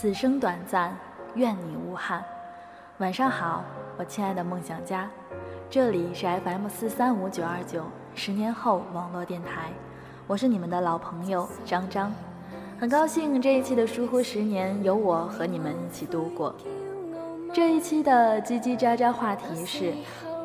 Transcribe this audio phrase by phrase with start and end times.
[0.00, 0.96] 此生短暂，
[1.34, 2.24] 愿你无憾。
[3.00, 3.62] 晚上好，
[3.98, 5.06] 我亲爱的梦想家，
[5.68, 9.70] 这里是 FM 四三五九二九十年后网络电台，
[10.26, 12.10] 我是你们的老朋友张张，
[12.78, 16.54] 很高兴这一期的疏忽十年有我和你们一起度过。
[17.52, 19.92] 这一期的叽叽喳喳话题是：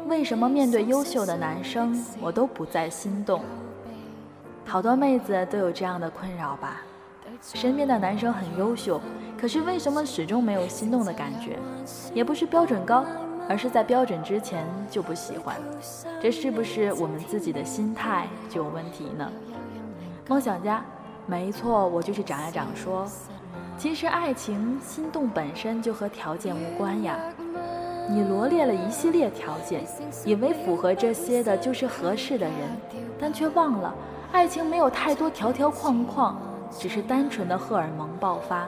[0.08, 3.42] 为什么面对优秀的男生，我都不再心动？
[4.66, 6.82] 好多妹子都有这样的困扰吧？
[7.54, 9.00] 身边的男生很优秀，
[9.40, 11.60] 可是为什么始终没有心动的感觉？
[12.14, 13.06] 也不是标准高，
[13.48, 15.56] 而是在标准之前就不喜欢。
[16.20, 19.32] 这是不是我们自己的心态就有问题呢？
[20.28, 20.84] 梦想家，
[21.28, 23.08] 没错，我就是长呀长说。
[23.78, 27.20] 其实爱情心动本身就和条件无关呀。
[28.10, 29.84] 你罗列了一系列条件，
[30.26, 32.56] 以为符合这些的就是合适的人，
[33.20, 33.94] 但却忘了，
[34.32, 36.40] 爱情没有太多条条框框，
[36.78, 38.68] 只是单纯的荷尔蒙爆发。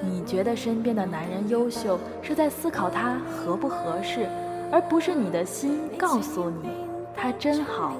[0.00, 4.28] 你觉得身边的男人优秀，是在思考他合不合适，
[4.70, 6.70] 而不是你的心告诉你
[7.14, 7.96] 他真好，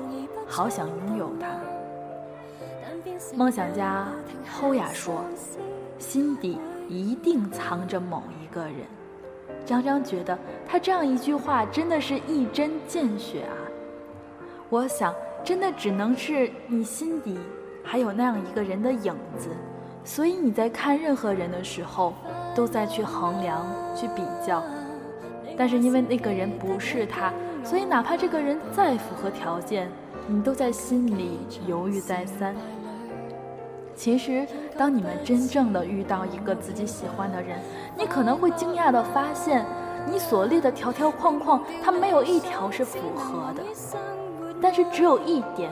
[0.46, 1.48] 好想拥有他。
[3.34, 4.08] 梦想家
[4.50, 5.22] 后雅说。
[5.98, 8.86] 心底一定藏着某一个人，
[9.66, 13.58] 张张觉得他这样一句话真的是一针见血啊！
[14.68, 17.36] 我想，真的只能是你心底
[17.90, 19.48] 还有那样一个人的影子，
[20.04, 22.12] 所以你在看任何人的时候，
[22.54, 24.62] 都在去衡量、去比较。
[25.56, 27.32] 但是因为那个人不是他，
[27.64, 29.90] 所以哪怕这个人再符合条件，
[30.26, 32.54] 你都在心里犹豫再三。
[33.96, 37.58] 其实，当你们真正的遇到一个自己喜欢的人，
[37.96, 39.64] 你可能会惊讶的发现，
[40.06, 43.62] 你所列的条条框框，他没有一条是符合的。
[44.60, 45.70] 但是只有一点，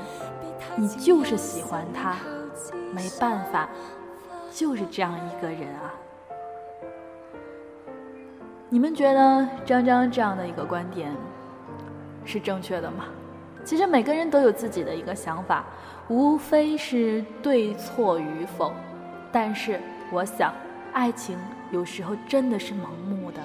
[0.77, 2.17] 你就是喜欢他，
[2.93, 3.69] 没办法，
[4.53, 5.95] 就是这样一个人啊。
[8.69, 11.15] 你们觉得张张这样的一个观点
[12.25, 13.05] 是正确的吗？
[13.65, 15.65] 其实每个人都有自己的一个想法。
[16.09, 18.73] 无非是对错与否，
[19.33, 19.81] 但是
[20.12, 20.55] 我想，
[20.93, 21.37] 爱情
[21.73, 23.41] 有时候真的是盲目的。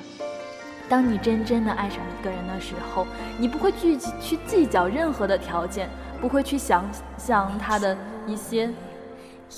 [0.91, 3.07] 当你真正的爱上一个人的时候，
[3.39, 6.83] 你不会去去计较任何的条件，不会去想
[7.17, 7.97] 想他的
[8.27, 8.69] 一些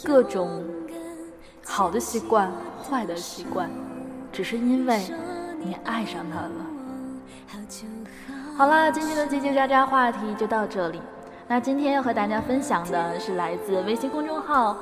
[0.03, 0.63] 各种
[1.65, 2.51] 好的习惯、
[2.83, 3.67] 坏的习惯，
[4.31, 5.01] 只是因为
[5.59, 6.51] 你爱上他了。
[8.55, 11.01] 好了，今天的叽叽喳喳话题就到这里。
[11.47, 14.77] 那今天要和大家分享的是来自微信公众号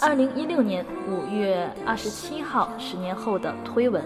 [0.00, 4.02] 二零一六年五月二十七号十年后的推文。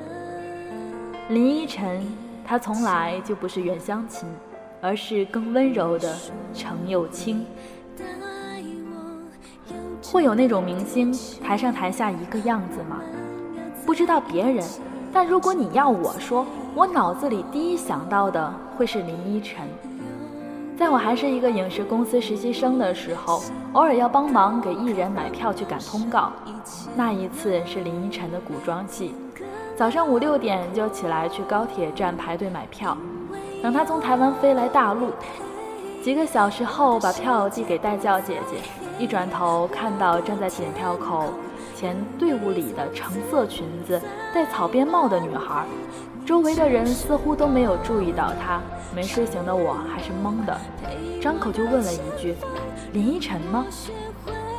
[1.29, 2.07] 林依晨，
[2.45, 4.29] 她从来就不是袁湘琴，
[4.81, 6.15] 而是更温柔的
[6.55, 7.45] 程又青。
[10.05, 13.01] 会有那种明星台上台下一个样子吗？
[13.85, 14.65] 不知道别人，
[15.13, 19.67] 但如果你要我说，我脑子里第一想到的会是林依晨。
[20.79, 26.31] 在我还是一个影视公司实习生的时候，偶尔要帮忙给艺人买票去赶通告。
[26.95, 29.13] 那一次是林依晨的古装戏，
[29.77, 32.97] 早上五六点就起来去高铁站排队买票，
[33.63, 35.11] 等她从台湾飞来大陆，
[36.03, 38.57] 几个小时后把票寄给代教姐姐，
[38.99, 41.25] 一转头看到站在检票口
[41.75, 44.01] 前队伍里的橙色裙子、
[44.35, 45.67] 戴草编帽的女孩。
[46.25, 48.61] 周围的人似乎都没有注意到她，
[48.95, 50.59] 没睡醒的我还是懵的，
[51.21, 52.35] 张口就问了一句
[52.95, 53.67] ：“林依晨吗？”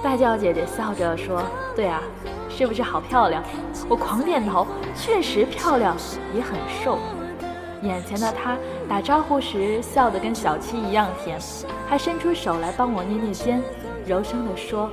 [0.03, 1.41] 代教姐姐笑着说
[1.75, 2.01] ：“对啊，
[2.57, 3.44] 是不是好漂亮？”
[3.88, 5.95] 我狂点头，确实漂亮，
[6.34, 6.97] 也很瘦。
[7.84, 8.57] 眼前的她
[8.90, 11.40] 打招呼时笑得跟小七一样甜，
[11.88, 13.62] 还伸出手来帮我捏捏肩，
[14.06, 14.90] 柔声地说：“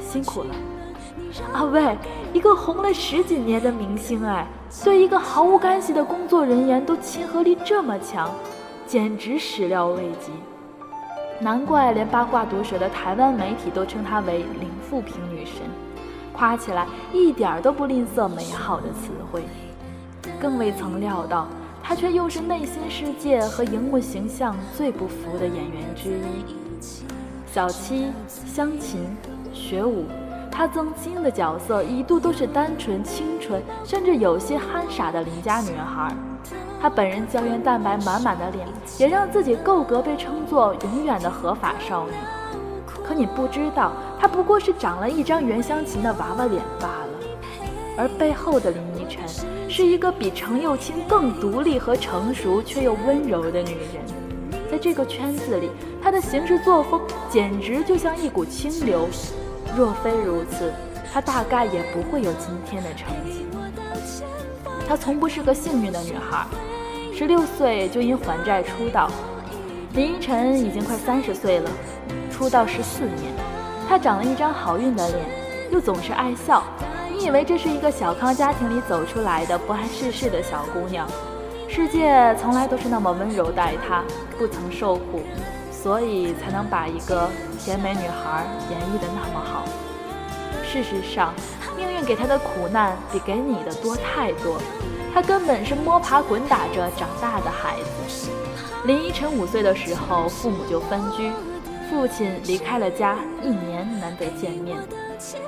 [0.00, 0.54] 辛苦了。”
[1.52, 1.96] 啊喂，
[2.32, 4.46] 一个红了十几年的明星，哎，
[4.82, 8.30] 对一个毫无干系的工作人员都亲和力这么强，
[8.86, 10.32] 简直始料未及。
[11.38, 15.62] 难怪连八卦毒舌的台湾媒体都称她为零负评女神，
[16.42, 19.44] 夸起来一点都不吝啬美好的词汇。
[20.40, 21.46] 更未曾料到，
[21.80, 26.44] 她却又是内心世界和荧幕形象最不符的演员之一。
[27.46, 29.06] 小七、湘琴、
[29.52, 30.06] 学武。
[30.50, 36.12] 她曾经的角色一度都是单纯、清纯，甚至有些憨傻的邻家女孩。
[36.80, 38.66] 她本人胶原蛋白满满的脸，
[38.98, 42.14] 也让自己够格被称作永远的合法少女。
[43.04, 47.08] 可你不知道，她不过是长了一张袁湘琴的娃娃脸罢了。
[47.96, 49.22] 而背后的林依晨，
[49.68, 54.02] 是一个比程又青更独立和成熟却又温柔的女人。
[54.70, 55.68] 在这个圈子里，
[56.02, 59.06] 她的行事作风简直就像一股清流。
[59.76, 60.72] 若非如此，
[61.12, 63.44] 她大概也不会有今天的成绩。
[64.88, 66.46] 她从不是个幸运的女孩，
[67.14, 69.10] 十六岁就因还债出道。
[69.92, 71.70] 林依晨已经快三十岁了，
[72.42, 73.32] 出道十四年，
[73.88, 75.24] 她长了一张好运的脸，
[75.70, 76.60] 又总是爱笑。
[77.08, 81.06] 你以为这是一个小康家庭里走出来的不谙世事的小姑娘？
[81.68, 84.02] 世界从来都是那么温柔待她，
[84.36, 85.22] 不曾受苦，
[85.70, 87.30] 所以才能把一个
[87.60, 89.62] 甜美女孩演绎得那么好。
[90.64, 91.32] 事实上，
[91.76, 94.60] 命运给她的苦难比给你的多太多。
[95.14, 98.32] 她根本是摸爬滚打着长大的孩子。
[98.84, 101.30] 林依晨五岁的时候，父母就分居，
[101.92, 104.78] 父亲离开了家，一年难得见面。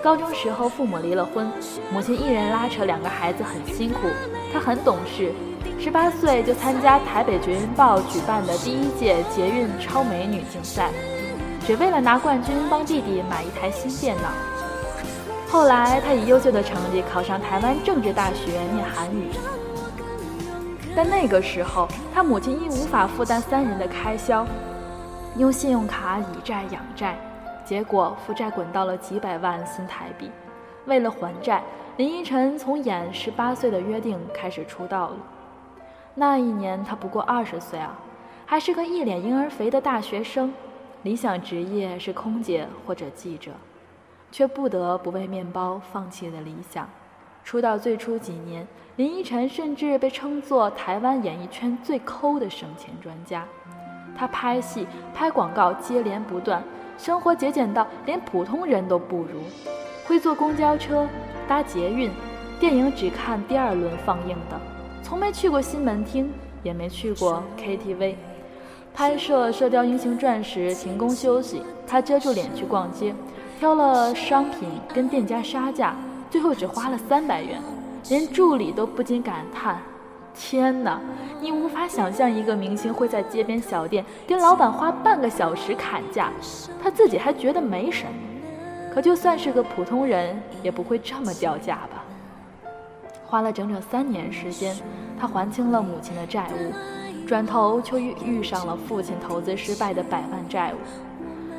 [0.03, 1.51] 高中时候，父母离了婚，
[1.91, 4.01] 母亲一人拉扯两个孩子很辛苦。
[4.53, 5.33] 她很懂事，
[5.81, 10.91] 十八岁就参加台北捷运报举办的第一届捷运超美女竞赛，
[11.67, 14.29] 只为了拿冠军，帮弟弟买一台新电脑。
[15.49, 19.31] 后来，她以优秀的成绩考上台湾政治大学念韩语。
[20.95, 24.47] 但那个时候，她母亲因无法负担三人的开销，
[25.37, 27.17] 用信用卡以债养债。
[27.65, 30.31] 结果负债滚到了几百万新台币。
[30.85, 31.63] 为了还债，
[31.97, 35.17] 林依晨从演《十八岁的约定》开始出道了。
[36.15, 37.99] 那一年她不过二十岁啊，
[38.45, 40.53] 还是个一脸婴儿肥的大学生，
[41.05, 43.53] 理想职业是空姐或者记者，
[44.31, 46.87] 却不得不为面包放弃了理想。
[47.43, 53.47] 出道最初几年，林依晨甚至被称作台湾演艺圈最抠的省钱专家。
[54.17, 56.63] 他拍戏、拍广告接连不断。
[56.97, 59.41] 生活节俭到连普通人都不如，
[60.07, 61.09] 会坐公交车、
[61.49, 62.11] 搭捷运，
[62.61, 64.61] 电影只看第二轮放映的，
[65.03, 66.33] 从没去过西门厅，
[66.63, 68.15] 也没去过 KTV。
[68.95, 73.13] 拍摄《射雕英雄传》时停工休息，他遮住脸去逛街，
[73.59, 75.97] 挑了商品跟店家杀价，
[76.31, 77.61] 最后只花了三百元，
[78.09, 79.83] 连助理都不禁感叹。
[80.37, 81.01] 天哪，
[81.41, 86.31] 你无法想象一个明星会在街边小店跟老板花半个小时砍价，
[86.83, 88.13] 他自己还觉得没什么。
[88.93, 92.05] 可就算是个普通人，也不会这么掉价吧？
[93.25, 94.77] 花了整整三年时间，
[95.19, 100.77] 他还清了母亲的债务，转头却遇遇上了父亲投资失败的百万债务。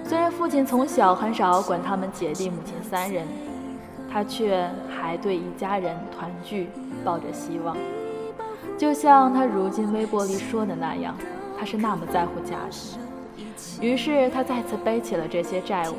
[0.08, 3.28] 虽然父亲从小很少管他们姐弟母亲三人，
[4.12, 6.70] 他却还对一家人团聚
[7.04, 7.76] 抱着希望。
[8.78, 11.16] 就像他如今微博里说的那样，
[11.58, 13.00] 他是那么在乎家庭。
[13.82, 15.96] 于是他再次背起了这些债务。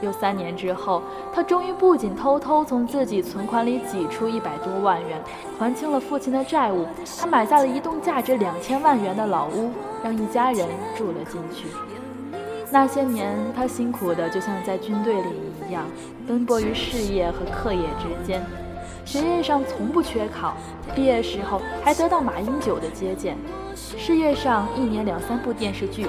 [0.00, 1.02] 又三年之后，
[1.34, 5.20] 他终于不仅偷偷从自己存款里挤出一百多万元，
[5.58, 6.86] 还清了父亲的债务，
[7.18, 9.70] 还买下了一栋价值两千万元的老屋，
[10.04, 11.66] 让一家人住了进去。
[12.70, 15.28] 那些年，他辛苦的就像在军队里
[15.68, 15.84] 一样，
[16.28, 18.40] 奔波于事业和课业之间。
[19.08, 20.54] 学业上从不缺考，
[20.94, 23.38] 毕业时候还得到马英九的接见。
[23.74, 26.06] 事业上一年两三部电视剧，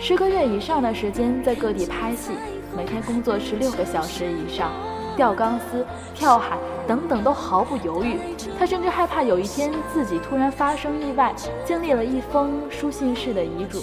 [0.00, 2.30] 十个月以上的时间在各地拍戏，
[2.74, 4.72] 每天工作十六个小时以上，
[5.14, 5.84] 吊钢丝、
[6.14, 6.56] 跳海
[6.86, 8.18] 等等都毫不犹豫。
[8.58, 11.34] 他甚至害怕有一天自己突然发生意外，
[11.66, 13.82] 经历了一封书信式的遗嘱。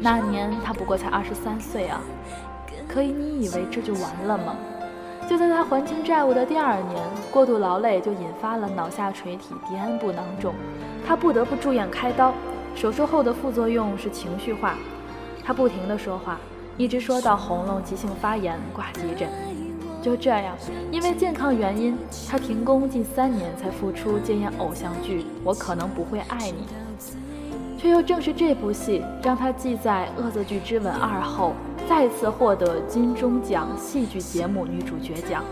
[0.00, 2.00] 那年他不过才二十三岁啊，
[2.88, 4.56] 可以你以为这就完了吗？
[5.30, 10.52] 就在他还清债务的第二年，过度劳累就引发了脑下垂体第 N 部囊肿，
[11.06, 12.34] 他不得不住院开刀。
[12.74, 14.74] 手术后的副作用是情绪化，
[15.44, 16.36] 他不停地说话，
[16.76, 19.28] 一直说到喉咙急性发炎挂急诊。
[20.02, 20.56] 就这样，
[20.90, 21.96] 因为健康原因，
[22.28, 26.66] 他停工近三年才复出接演偶像剧《我可能不会爱你》，
[27.80, 31.52] 却又正是这部戏让他继在《恶作剧之吻二》后。
[31.90, 35.42] 再次获得金钟奖戏剧节目女主角奖。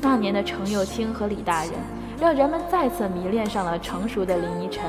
[0.00, 1.72] 那年的程又青和李大人，
[2.18, 4.82] 让人们再次迷恋上了成熟的林依晨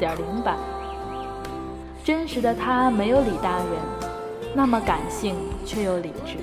[0.00, 0.56] 2.0版。
[2.02, 3.66] 真实的她没有李大人
[4.54, 6.38] 那么感性，却又理智。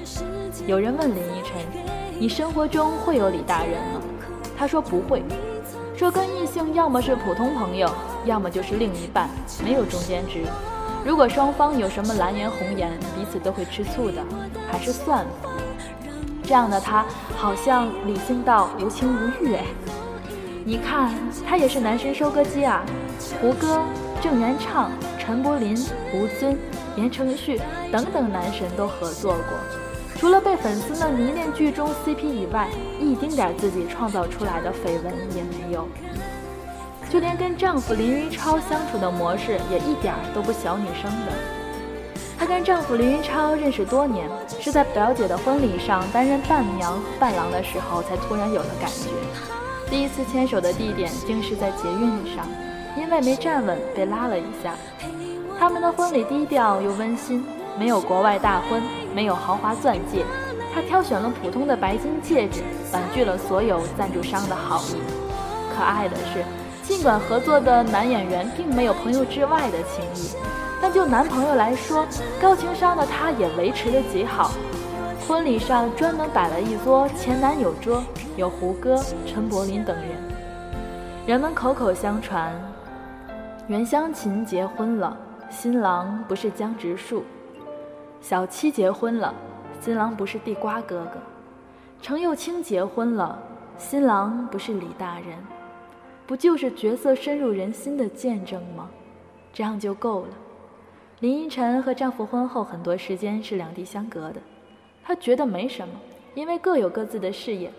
[0.68, 1.60] 有人问林依晨
[2.22, 4.00] ：“你生活中会有李大人吗？”
[4.56, 5.24] 她说：“不会。”
[5.98, 7.90] 说跟异性要么是普通朋友，
[8.26, 9.28] 要么就是另一半，
[9.64, 10.44] 没有中间值。
[11.08, 14.22] 如果双方有什么蓝颜红颜，彼此都会吃醋的，
[14.70, 15.32] 还是算了。
[16.44, 17.06] 这样的他
[17.38, 19.64] 好像理性到无情无欲哎。
[20.66, 21.14] 你看，
[21.48, 22.84] 他也是男神收割机啊，
[23.40, 23.82] 胡歌、
[24.22, 25.82] 郑元畅、陈柏霖、
[26.14, 26.58] 吴尊、
[26.98, 27.58] 言承旭
[27.90, 29.58] 等等男神都合作过。
[30.18, 32.68] 除了被粉丝们迷恋剧中 CP 以外，
[33.00, 35.88] 一丁点自己创造出来的绯闻也没有。
[37.10, 41.32] 就连跟丈夫林云超相处的模式也一点都不小女生的。
[42.38, 49.10] 她跟丈夫林云超认识多年，是在表姐的婚礼上担任伴娘伴郎的时候才突然有了感觉。
[49.90, 52.46] 第一次牵手的地点竟是在捷运上，
[52.98, 54.76] 因为没站稳被拉了一下。
[55.58, 57.44] 他们的婚礼低调又温馨，
[57.80, 58.84] 没有国外大婚，
[59.16, 60.26] 没有豪华钻戒，
[60.76, 62.62] 她挑选了普通的白金戒指，
[62.92, 64.98] 婉拒了所有赞助商的好意。
[65.76, 66.44] 可爱的是，
[66.88, 70.34] 尽管合作的男演员并没有朋友之外的情谊，
[70.82, 72.08] 但就男朋友来说，
[72.42, 74.52] 高情商的他也维持得极好。
[75.28, 78.02] 婚礼上专门摆了一桌前男友桌，
[78.38, 80.06] 有胡歌、陈柏霖等人。
[81.26, 82.54] 人们口口相传，
[83.68, 85.16] 袁湘琴结婚了。
[85.50, 87.24] 新郎不是江直树，
[88.22, 89.34] 小七结婚了，
[89.82, 91.20] 新郎不是地瓜哥哥，
[92.02, 93.38] 程又青结婚了，
[93.78, 95.38] 新郎不是李大人，
[96.28, 98.90] 不就是角色深入人心的见证吗？
[99.54, 100.28] 这样就够了。
[101.22, 104.42] 林依晨和丈夫婚后很多时间是两地相隔的，
[105.04, 105.94] 她觉得没什么，
[106.36, 107.72] 因为各有各自的事业。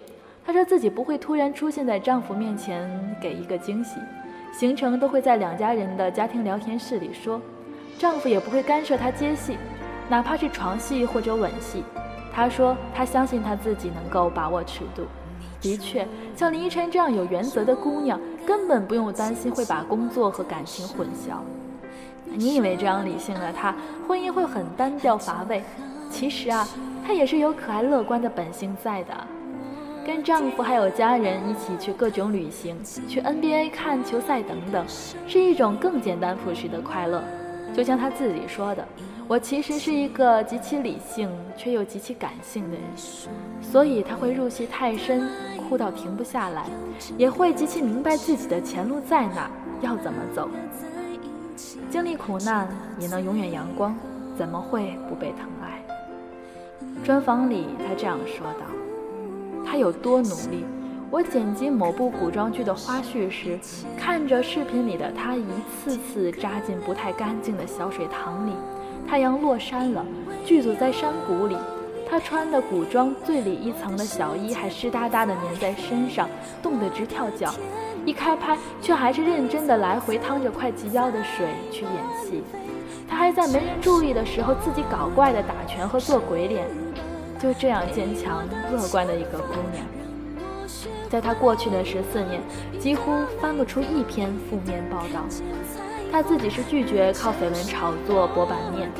[0.44, 2.90] 她说自己不会突然出现在丈夫面前
[3.20, 4.00] 给一个惊喜，
[4.50, 7.40] 行程都会在两家人的家庭聊天室里说。
[7.98, 9.58] 丈夫也不会干涉她接戏，
[10.08, 11.84] 哪怕是床戏或者吻戏。
[12.32, 15.02] 她说她相信她自己能够把握尺度。
[15.60, 21.38] 的确，像林依晨这样有原则的姑娘，根本不用担心会把工作和感情混淆。
[22.24, 23.74] 你以为这样理性的她，
[24.06, 25.62] 婚姻会很单调乏味？
[26.10, 26.66] 其实啊，
[27.06, 29.14] 她也是有可爱乐观的本性在的。
[30.06, 32.76] 跟丈夫还有家人一起去各种旅行，
[33.08, 34.84] 去 NBA 看球赛等等，
[35.26, 37.22] 是一种更简单朴实的快乐。
[37.78, 38.84] 就像他自己说的，
[39.28, 42.82] 我其实是一个极其理性却又极其感性的人，
[43.62, 45.28] 所以他会入戏太深，
[45.68, 46.66] 哭到停不下来，
[47.16, 49.48] 也会极其明白自己的前路在哪，
[49.80, 50.50] 要怎么走。
[51.88, 52.68] 经历苦难
[52.98, 53.96] 也能永远阳光，
[54.36, 55.80] 怎么会不被疼爱？
[57.04, 58.66] 专访里他这样说道
[59.64, 60.64] ：“他有多努力。”
[61.10, 63.58] 我剪辑某部古装剧的花絮时，
[63.96, 68.52] 看着视频里的他一次次扎进不太干净的小水塘里。
[69.08, 70.04] 太阳落山了，
[70.44, 71.56] 剧组在山谷里，
[72.10, 76.28] 他穿的古装最里一层的小衣还湿哒哒的粘在身上，
[76.62, 77.54] 冻得直跳脚。
[78.04, 82.42] 一开拍，却还是认真的来回趟着快及腰的水去演戏。
[83.08, 86.66] 他还在没人注意的时候自己搞怪的打拳和做鬼脸，
[87.38, 89.86] 就这样坚强乐观的一个姑娘。
[91.10, 92.40] 在他过去的十四年，
[92.78, 95.24] 几乎翻不出一篇负面报道。
[96.10, 98.90] 他自己是拒绝靠绯闻炒作博版面，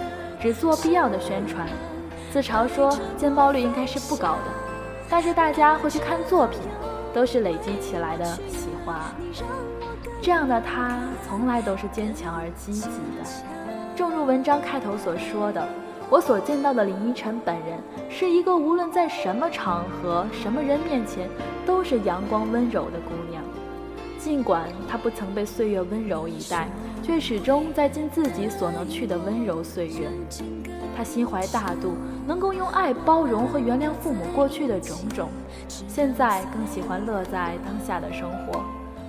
[0.41, 1.67] 只做必要的宣传，
[2.33, 4.45] 自嘲说见报率应该是不高的，
[5.09, 6.61] 但是大家会去看作品，
[7.15, 8.97] 都是累积起来的喜欢。
[10.21, 13.25] 这样的他从来都是坚强而积极的，
[13.97, 15.67] 正如文章开头所说的。
[16.11, 21.29] 我所见到的林依晨本人是一个无论在什么场合、什么人面前
[21.69, 23.45] 都是阳光温柔的姑娘。
[24.19, 26.67] 尽管她不曾被岁月温柔以待，
[27.03, 30.09] 却始终在尽自己所能去的温柔岁月。
[30.97, 31.95] 她心怀大度，
[32.27, 35.29] 能够用爱包容和原谅父母过去的种种，
[35.69, 38.63] 现在更喜欢乐在当下的生活。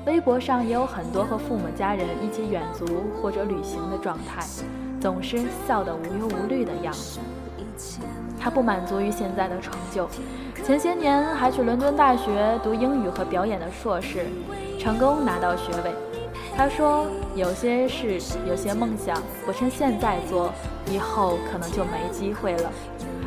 [0.06, 2.86] 微博上也有很多和父母家人一起远足
[3.22, 4.46] 或者旅行的状态。
[5.00, 7.22] 总是笑得无忧无虑的样子。
[8.40, 10.08] 他不满足于现在的成就，
[10.64, 14.26] 前些年还去伦敦大学读英语和表演的硕士，
[14.80, 15.94] 成功拿到学位。
[16.56, 20.52] 他说：“有些事，有些梦想，不趁现在做，
[20.92, 22.72] 以后可能就没机会了。”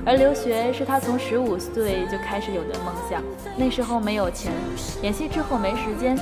[0.04, 3.22] 而留学是他从十五岁就开始有的梦想，
[3.56, 4.52] 那时候没有钱，
[5.00, 6.18] 演戏之后没时间，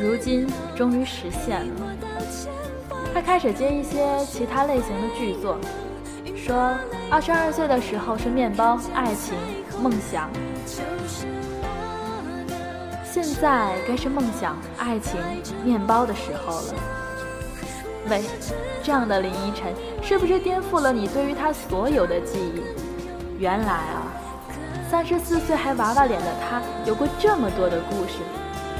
[0.00, 0.46] 如今
[0.76, 1.96] 终于实现了。
[3.12, 5.58] 他开始接一些其他类型的剧作，
[6.44, 6.76] 说
[7.08, 9.36] 二十二岁的时候是面包、爱情、
[9.80, 10.28] 梦想，
[13.04, 15.20] 现在该是梦想、爱情、
[15.64, 16.74] 面包的时候了。
[18.10, 18.24] 喂，
[18.82, 19.72] 这样的林依晨
[20.02, 22.60] 是不是颠覆了你对于他所有的记忆？
[23.38, 24.02] 原来啊，
[24.90, 28.18] 三十四岁还娃娃脸的他有过这么多的故事，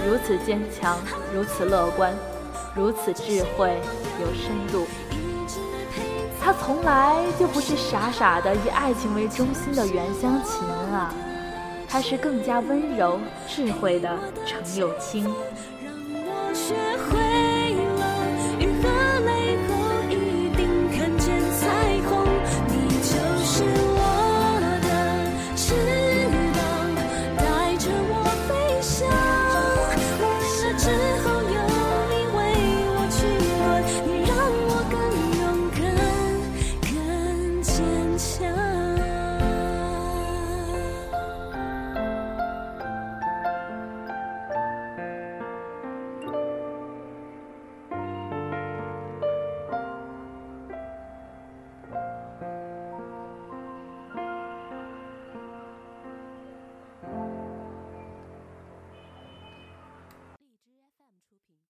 [0.04, 0.98] 如此坚强，
[1.32, 2.12] 如此乐观。
[2.74, 3.80] 如此智慧
[4.20, 4.86] 有深度，
[6.52, 11.10] 他从来就不是傻傻的以爱情为中心的袁湘琴啊，
[11.88, 13.18] 他是更加温柔
[13.48, 15.34] 智慧的程又青。